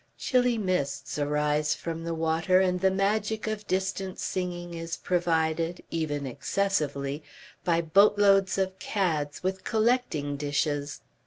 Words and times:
Chilly 0.17 0.57
mists 0.57 1.19
arise 1.19 1.75
from 1.75 2.03
the 2.05 2.15
water 2.15 2.59
and 2.59 2.79
the 2.81 2.89
magic 2.89 3.45
of 3.45 3.67
distant 3.67 4.17
singing 4.17 4.73
is 4.73 4.97
provided, 4.97 5.83
even 5.91 6.25
excessively, 6.25 7.21
by 7.63 7.81
boatloads 7.81 8.57
of 8.57 8.79
cads 8.79 9.43
with 9.43 9.63
collecting 9.63 10.37
dishes. 10.37 11.01